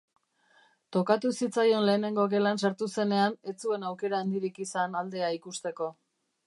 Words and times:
Tokatu 0.95 1.31
zitzaion 1.41 1.85
lehenengo 1.89 2.25
gelan 2.33 2.63
sartu 2.65 2.89
zenean 2.99 3.39
ez 3.53 3.57
zuen 3.67 3.87
aukera 3.93 4.25
handirik 4.25 4.61
izan 4.69 5.01
aldea 5.05 5.33
ikusteko. 5.41 5.97